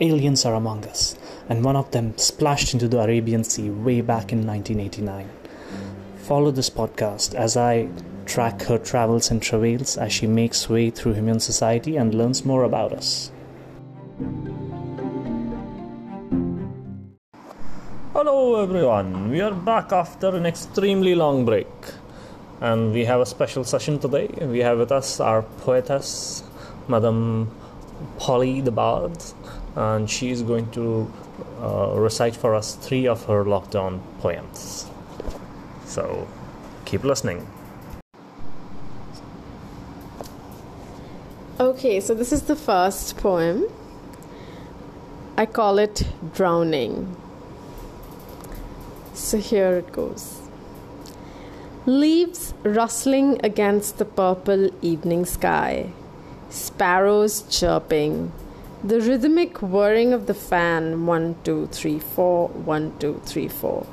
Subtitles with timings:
[0.00, 1.16] aliens are among us,
[1.48, 5.28] and one of them splashed into the Arabian Sea way back in 1989.
[6.18, 7.88] Follow this podcast as I
[8.26, 12.64] track her travels and travails as she makes way through human society and learns more
[12.64, 13.30] about us.
[18.12, 19.30] Hello, everyone.
[19.30, 21.68] We are back after an extremely long break,
[22.60, 24.28] and we have a special session today.
[24.40, 26.42] We have with us our poetess,
[26.88, 27.50] Madame
[28.18, 29.22] Polly the Bard,
[29.74, 31.10] and she is going to
[31.60, 34.90] uh, recite for us three of her lockdown poems.
[35.84, 36.28] So,
[36.84, 37.46] keep listening.
[41.58, 43.64] Okay, so this is the first poem.
[45.38, 47.16] I call it Drowning.
[49.14, 50.42] So here it goes.
[51.86, 55.92] Leaves rustling against the purple evening sky,
[56.56, 58.32] sparrows chirping,
[58.82, 63.86] the rhythmic whirring of the fan one, two, three, four, one, two, three, four.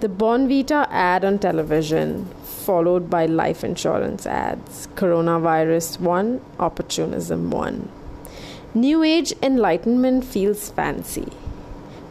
[0.00, 4.88] The Bournvita ad on television, followed by life insurance ads.
[4.96, 7.88] Coronavirus 1, opportunism 1.
[8.74, 11.32] New Age enlightenment feels fancy.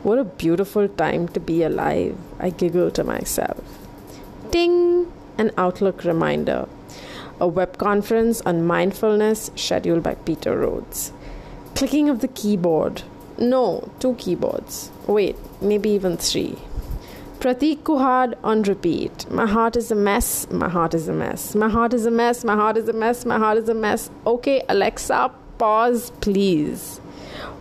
[0.03, 3.63] What a beautiful time to be alive, I giggle to myself.
[4.51, 5.11] Ding!
[5.37, 6.67] An Outlook reminder.
[7.43, 11.11] A web conference on mindfulness scheduled by Peter Rhodes.
[11.75, 13.01] Clicking of the keyboard.
[13.37, 14.89] No, two keyboards.
[15.07, 16.55] Wait, maybe even three.
[17.41, 19.29] Prateek Kuhad on repeat.
[19.29, 20.49] My heart is a mess.
[20.51, 21.53] My heart is a mess.
[21.53, 22.45] My heart is a mess.
[22.45, 23.25] My heart is a mess.
[23.25, 24.09] My heart is a mess.
[24.25, 27.01] Okay, Alexa, pause, please.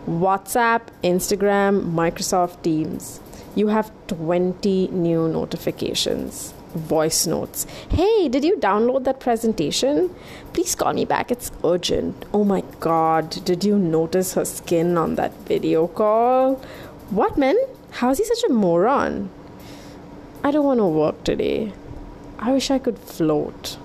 [0.07, 3.19] WhatsApp, Instagram, Microsoft Teams.
[3.53, 6.53] You have 20 new notifications.
[6.73, 7.67] Voice notes.
[7.89, 10.13] Hey, did you download that presentation?
[10.53, 11.29] Please call me back.
[11.29, 12.25] It's urgent.
[12.33, 16.55] Oh my god, did you notice her skin on that video call?
[17.11, 17.55] What, man?
[17.91, 19.29] How's he such a moron?
[20.43, 21.73] I don't want to work today.
[22.39, 23.77] I wish I could float.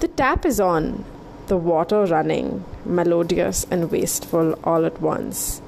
[0.00, 1.04] The tap is on
[1.46, 5.62] the water running, melodious and wasteful all at once.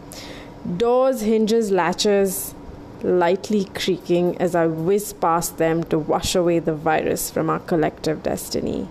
[0.77, 2.56] Doors, hinges, latches
[3.03, 8.23] lightly creaking as I whiz past them to wash away the virus from our collective
[8.23, 8.89] destiny.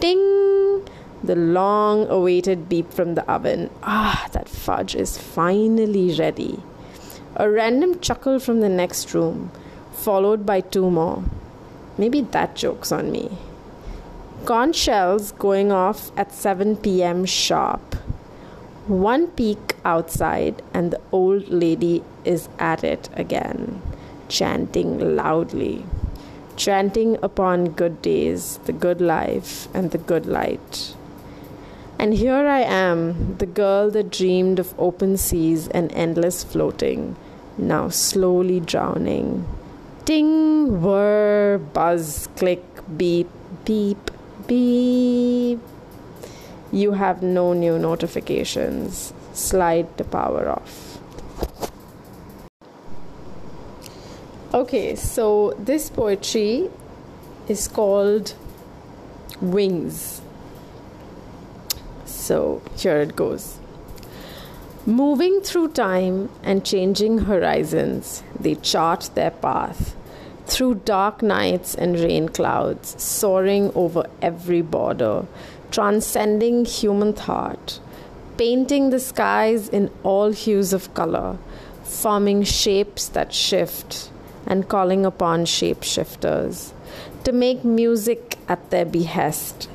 [0.00, 0.86] Ding!
[1.24, 3.70] The long awaited beep from the oven.
[3.82, 6.62] Ah, that fudge is finally ready.
[7.34, 9.50] A random chuckle from the next room,
[9.92, 11.24] followed by two more.
[11.98, 13.36] Maybe that joke's on me.
[14.44, 17.95] Conch shells going off at 7 pm sharp.
[18.86, 23.82] One peek outside, and the old lady is at it again,
[24.28, 25.84] chanting loudly,
[26.54, 30.94] chanting upon good days, the good life, and the good light.
[31.98, 37.16] And here I am, the girl that dreamed of open seas and endless floating,
[37.58, 39.48] now slowly drowning.
[40.04, 42.62] Ding, whir, buzz, click,
[42.96, 43.30] beep,
[43.64, 44.12] beep,
[44.46, 45.58] beep.
[46.76, 49.14] You have no new notifications.
[49.32, 50.98] Slide the power off.
[54.52, 56.68] Okay, so this poetry
[57.48, 58.34] is called
[59.40, 60.20] Wings.
[62.04, 63.56] So here it goes.
[64.84, 69.96] Moving through time and changing horizons, they chart their path
[70.46, 75.26] through dark nights and rain clouds, soaring over every border,
[75.70, 77.80] transcending human thought,
[78.36, 81.38] painting the skies in all hues of color,
[81.82, 84.10] forming shapes that shift,
[84.46, 86.72] and calling upon shapeshifters
[87.24, 89.68] to make music at their behest.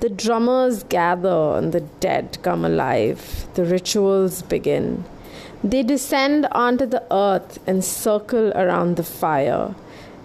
[0.00, 3.48] The drummers gather and the dead come alive.
[3.54, 5.04] The rituals begin.
[5.64, 9.74] They descend onto the earth and circle around the fire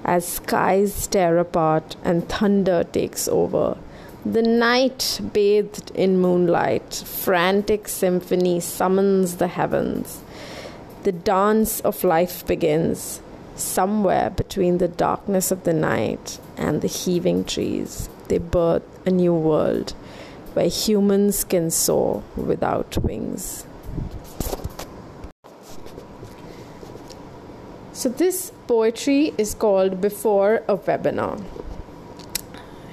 [0.05, 3.77] as skies tear apart and thunder takes over.
[4.25, 10.21] The night, bathed in moonlight, frantic symphony summons the heavens.
[11.03, 13.21] The dance of life begins
[13.57, 18.07] somewhere between the darkness of the night and the heaving trees.
[18.29, 19.91] They birth a new world
[20.53, 23.65] where humans can soar without wings.
[27.91, 31.43] So, this poetry is called Before a Webinar.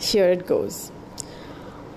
[0.01, 0.91] Here it goes.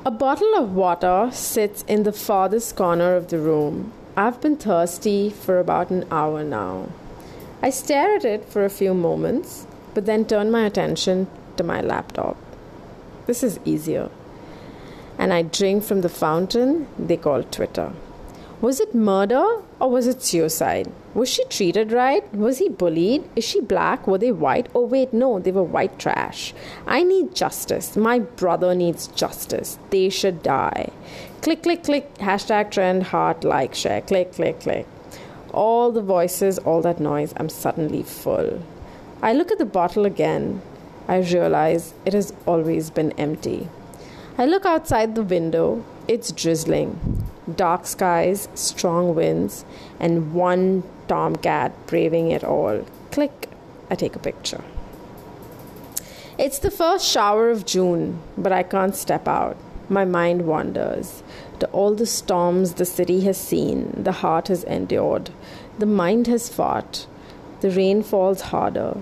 [0.06, 3.94] A bottle of water sits in the farthest corner of the room.
[4.18, 6.90] I've been thirsty for about an hour now.
[7.62, 11.80] I stare at it for a few moments, but then turn my attention to my
[11.80, 12.36] laptop.
[13.28, 14.10] This is easier.
[15.18, 17.94] And I drink from the fountain they call Twitter.
[18.64, 20.90] Was it murder or was it suicide?
[21.14, 22.34] Was she treated right?
[22.34, 23.30] Was he bullied?
[23.36, 24.08] Is she black?
[24.08, 24.70] Were they white?
[24.74, 26.54] Oh, wait, no, they were white trash.
[26.88, 27.98] I need justice.
[27.98, 29.78] My brother needs justice.
[29.90, 30.92] They should die.
[31.42, 32.16] Click, click, click.
[32.20, 34.00] Hashtag trend, heart, like, share.
[34.00, 34.88] Click, click, click.
[35.52, 38.64] All the voices, all that noise, I'm suddenly full.
[39.22, 40.62] I look at the bottle again.
[41.10, 43.68] I realize it has always been empty.
[44.38, 45.84] I look outside the window.
[46.08, 47.13] It's drizzling.
[47.54, 49.66] Dark skies, strong winds,
[50.00, 52.86] and one tomcat braving it all.
[53.12, 53.50] Click,
[53.90, 54.64] I take a picture.
[56.38, 59.58] It's the first shower of June, but I can't step out.
[59.90, 61.22] My mind wanders
[61.60, 65.30] to all the storms the city has seen, the heart has endured,
[65.78, 67.06] the mind has fought.
[67.62, 69.02] The rain falls harder.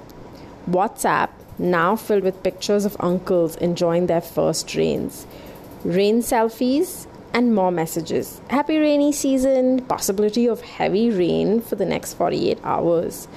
[0.69, 5.25] WhatsApp now filled with pictures of uncles enjoying their first rains.
[5.83, 8.41] Rain selfies and more messages.
[8.49, 13.27] Happy rainy season, possibility of heavy rain for the next 48 hours.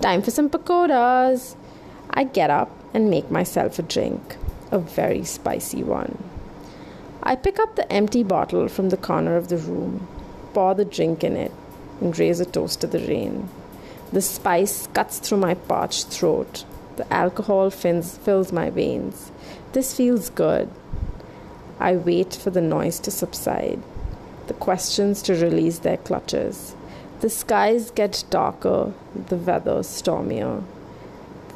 [0.00, 1.56] Time for some pakoras.
[2.10, 4.36] I get up and make myself a drink,
[4.70, 6.22] a very spicy one.
[7.22, 10.08] I pick up the empty bottle from the corner of the room,
[10.54, 11.52] pour the drink in it,
[12.00, 13.48] and raise a toast to the rain.
[14.12, 16.64] The spice cuts through my parched throat.
[16.96, 19.30] The alcohol fins, fills my veins.
[19.72, 20.68] This feels good.
[21.80, 23.82] I wait for the noise to subside,
[24.48, 26.76] the questions to release their clutches.
[27.20, 28.92] The skies get darker,
[29.28, 30.62] the weather stormier.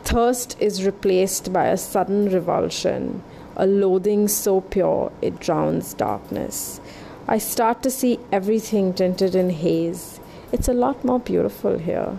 [0.04, 3.22] Thirst is replaced by a sudden revulsion,
[3.54, 6.80] a loathing so pure it drowns darkness.
[7.28, 10.20] I start to see everything tinted in haze.
[10.52, 12.18] It's a lot more beautiful here.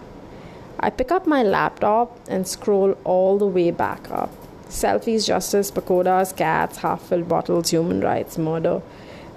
[0.79, 4.31] I pick up my laptop and scroll all the way back up.
[4.75, 8.81] Selfies, justice, pakodas, cats, half filled bottles, human rights, murder.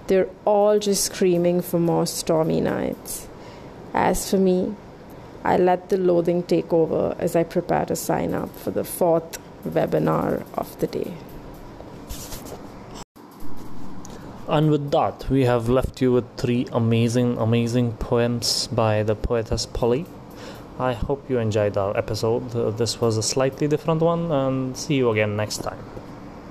[0.09, 3.29] They're all just screaming for more stormy nights.
[3.95, 4.75] As for me,
[5.45, 9.39] I let the loathing take over as I prepare to sign up for the fourth
[9.65, 11.15] webinar of the day.
[14.49, 19.67] And with that, we have left you with three amazing, amazing poems by the poetess
[19.67, 20.05] Polly.
[20.79, 22.55] I hope you enjoyed our episode.
[22.55, 25.79] Uh, this was a slightly different one, and see you again next time.